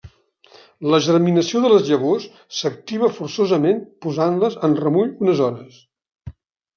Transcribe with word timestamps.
La 0.91 0.99
germinació 1.07 1.59
de 1.65 1.69
les 1.73 1.83
llavors 1.89 2.25
s'activa 2.59 3.09
forçosament 3.17 3.83
posant-les 4.07 4.57
en 4.69 4.73
remull 4.81 5.13
unes 5.27 5.43
hores. 5.49 5.77